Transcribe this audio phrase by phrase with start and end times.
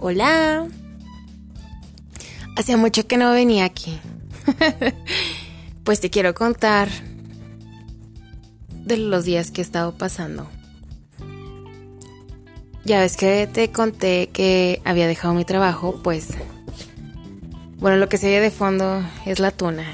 [0.00, 0.68] Hola.
[2.56, 3.98] Hacía mucho que no venía aquí.
[5.84, 6.88] pues te quiero contar
[8.84, 10.48] de los días que he estado pasando.
[12.84, 16.28] Ya ves que te conté que había dejado mi trabajo, pues...
[17.78, 19.84] Bueno, lo que se ve de fondo es la tuna,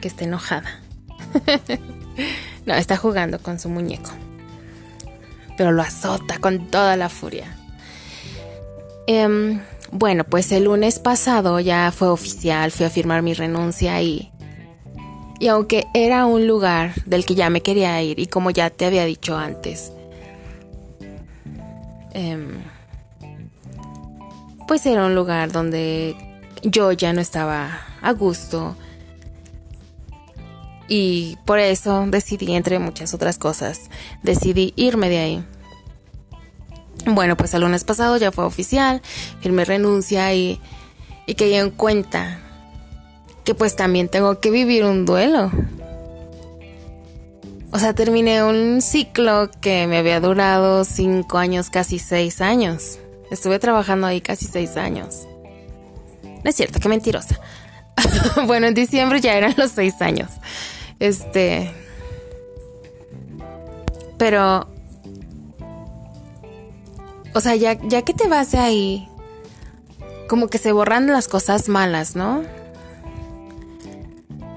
[0.00, 0.80] que está enojada.
[2.66, 4.10] no, está jugando con su muñeco.
[5.58, 7.54] Pero lo azota con toda la furia.
[9.06, 14.30] Em, bueno, pues el lunes pasado ya fue oficial, fui a firmar mi renuncia y...
[15.38, 18.86] Y aunque era un lugar del que ya me quería ir y como ya te
[18.86, 19.92] había dicho antes,
[22.12, 22.62] em,
[24.68, 26.14] pues era un lugar donde
[26.62, 28.76] yo ya no estaba a gusto
[30.94, 33.90] y por eso decidí, entre muchas otras cosas,
[34.22, 35.44] decidí irme de ahí.
[37.06, 39.02] Bueno, pues el lunes pasado ya fue oficial,
[39.40, 40.60] firmé renuncia y,
[41.26, 42.38] y que en cuenta
[43.44, 45.50] que pues también tengo que vivir un duelo.
[47.72, 52.98] O sea, terminé un ciclo que me había durado cinco años, casi seis años.
[53.30, 55.26] Estuve trabajando ahí casi seis años.
[56.22, 57.40] No es cierto, qué mentirosa.
[58.46, 60.30] bueno, en diciembre ya eran los seis años.
[60.98, 61.72] Este.
[64.18, 64.68] Pero
[67.34, 69.08] o sea, ya, ya que te vas de ahí,
[70.28, 72.42] como que se borran las cosas malas, ¿no?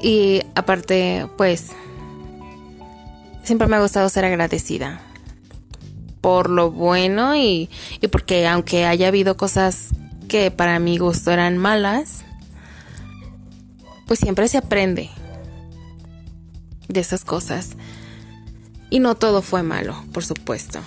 [0.00, 1.70] Y aparte, pues,
[3.42, 5.00] siempre me ha gustado ser agradecida
[6.20, 9.88] por lo bueno y, y porque aunque haya habido cosas
[10.28, 12.24] que para mi gusto eran malas,
[14.06, 15.10] pues siempre se aprende
[16.88, 17.70] de esas cosas.
[18.90, 20.80] Y no todo fue malo, por supuesto.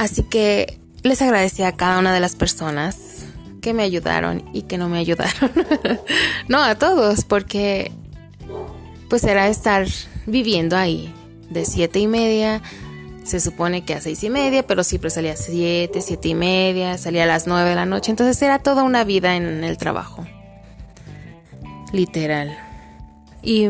[0.00, 3.26] Así que les agradecí a cada una de las personas
[3.60, 5.52] que me ayudaron y que no me ayudaron.
[6.48, 7.92] no, a todos, porque
[9.10, 9.86] pues era estar
[10.24, 11.12] viviendo ahí
[11.50, 12.62] de siete y media.
[13.24, 16.96] Se supone que a seis y media, pero siempre salía a siete, siete y media,
[16.96, 18.10] salía a las nueve de la noche.
[18.10, 20.26] Entonces era toda una vida en el trabajo.
[21.92, 22.56] Literal.
[23.42, 23.68] Y,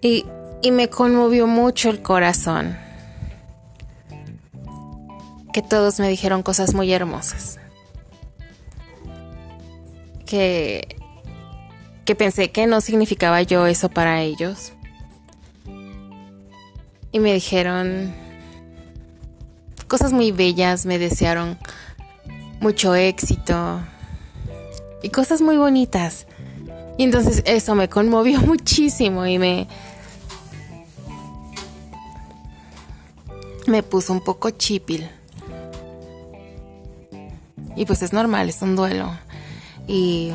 [0.00, 0.24] y,
[0.62, 2.76] y me conmovió mucho el corazón
[5.52, 7.58] que todos me dijeron cosas muy hermosas.
[10.26, 10.96] Que,
[12.04, 14.72] que pensé que no significaba yo eso para ellos.
[17.12, 18.14] Y me dijeron
[19.86, 21.58] cosas muy bellas, me desearon
[22.60, 23.82] mucho éxito
[25.02, 26.26] y cosas muy bonitas.
[26.96, 29.68] Y entonces eso me conmovió muchísimo y me
[33.66, 35.08] me puso un poco chipil.
[37.76, 39.12] Y pues es normal, es un duelo.
[39.86, 40.32] Y,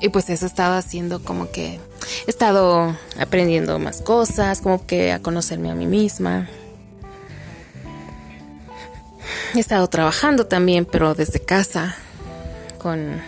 [0.00, 1.80] y pues eso he estado haciendo como que
[2.26, 6.48] he estado aprendiendo más cosas, como que a conocerme a mí misma.
[9.54, 11.96] He estado trabajando también, pero desde casa,
[12.78, 13.20] con,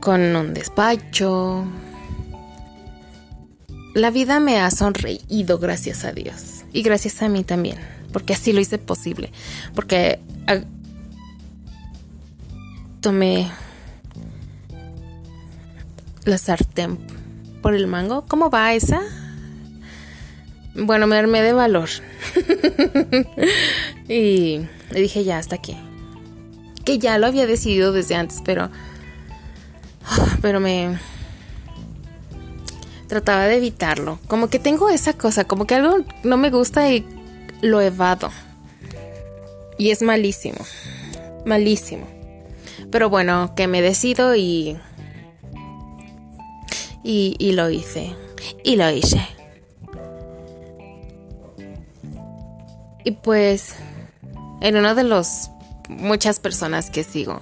[0.00, 1.64] con un despacho.
[3.94, 6.64] La vida me ha sonreído, gracias a Dios.
[6.72, 7.78] Y gracias a mí también,
[8.12, 9.30] porque así lo hice posible.
[9.74, 10.18] Porque
[13.02, 13.50] tomé
[16.24, 16.98] la sartén
[17.60, 18.24] por el mango.
[18.26, 19.02] ¿Cómo va esa?
[20.74, 21.90] Bueno, me armé de valor.
[24.08, 25.76] y le dije ya hasta aquí.
[26.84, 28.70] Que ya lo había decidido desde antes, pero...
[30.40, 30.98] Pero me...
[33.08, 34.18] Trataba de evitarlo.
[34.28, 37.04] Como que tengo esa cosa, como que algo no me gusta y
[37.60, 38.30] lo evado.
[39.76, 40.64] Y es malísimo.
[41.44, 42.21] Malísimo.
[42.92, 44.78] Pero bueno, que me decido y,
[47.02, 48.14] y, lo hice.
[48.62, 49.26] Y lo hice.
[53.02, 53.74] Y pues,
[54.60, 55.50] en una de las
[55.88, 57.40] muchas personas que sigo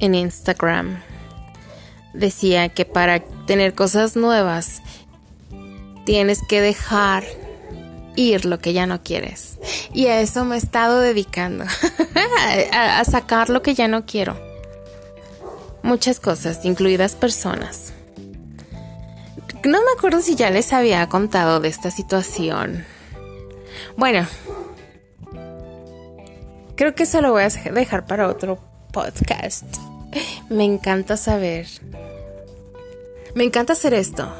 [0.00, 1.02] en Instagram,
[2.12, 4.82] decía que para tener cosas nuevas
[6.04, 7.24] tienes que dejar
[8.16, 9.58] ir lo que ya no quieres.
[9.92, 11.64] Y a eso me he estado dedicando,
[12.72, 14.36] a, sacar lo que ya no quiero.
[15.82, 17.92] Muchas cosas, incluidas personas.
[19.64, 22.84] No me acuerdo si ya les había contado de esta situación.
[23.96, 24.26] Bueno,
[26.76, 28.58] creo que eso lo voy a dejar para otro
[28.92, 29.64] podcast.
[30.48, 31.66] Me encanta saber.
[33.34, 34.32] Me encanta hacer esto.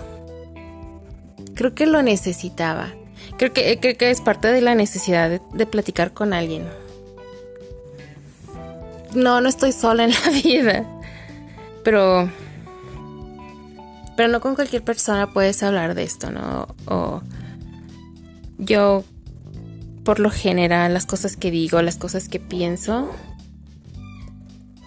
[1.55, 2.95] Creo que lo necesitaba
[3.39, 6.69] Creo que, creo que es parte de la necesidad de, platicar con alguien.
[9.15, 10.85] No, no estoy sola en la vida.
[11.85, 12.29] Pero.
[14.17, 16.67] Pero no con cualquier persona puedes hablar de esto, ¿no?
[16.87, 17.23] O.
[18.59, 19.05] Yo.
[20.03, 23.09] Por lo general, las cosas que digo, las cosas que pienso.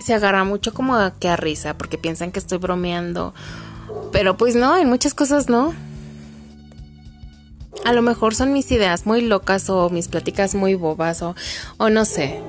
[0.03, 3.33] Se agarra mucho como a que a risa, porque piensan que estoy bromeando.
[4.11, 5.73] Pero pues no, en muchas cosas no.
[7.83, 11.35] A lo mejor son mis ideas muy locas o mis pláticas muy bobas o,
[11.77, 12.41] o no sé.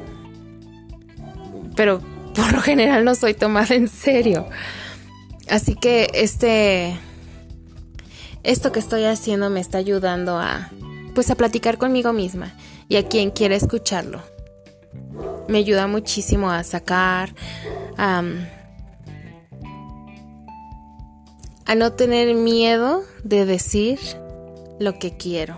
[1.75, 2.00] Pero
[2.34, 4.46] por lo general no soy tomada en serio.
[5.49, 6.99] Así que este
[8.43, 10.70] esto que estoy haciendo me está ayudando a
[11.14, 12.52] pues a platicar conmigo misma
[12.88, 14.23] y a quien quiera escucharlo.
[15.49, 17.34] Me ayuda muchísimo a sacar
[17.96, 18.23] a
[21.75, 23.99] no tener miedo de decir
[24.82, 25.56] lo que quiero.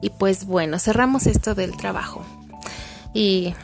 [0.00, 2.24] Y pues bueno, cerramos esto del trabajo.
[3.14, 3.54] Y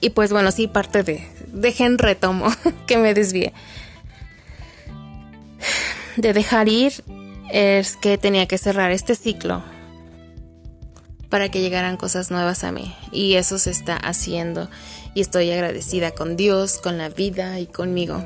[0.00, 2.46] y pues bueno, sí, parte de, dejen retomo,
[2.86, 3.52] que me desvíe.
[6.16, 6.92] De dejar ir
[7.50, 9.62] es que tenía que cerrar este ciclo
[11.28, 12.94] para que llegaran cosas nuevas a mí.
[13.10, 14.70] Y eso se está haciendo.
[15.14, 18.24] Y estoy agradecida con Dios, con la vida y conmigo.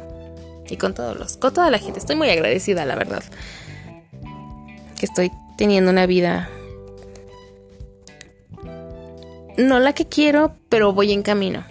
[0.68, 1.98] Y con todos los, con toda la gente.
[1.98, 3.24] Estoy muy agradecida, la verdad.
[5.00, 6.50] Que estoy teniendo una vida
[9.56, 11.64] no la que quiero, pero voy en camino.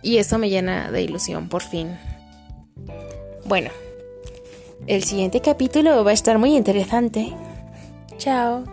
[0.00, 1.98] Y eso me llena de ilusión, por fin.
[3.44, 3.68] Bueno,
[4.86, 7.34] el siguiente capítulo va a estar muy interesante.
[8.16, 8.64] Chao.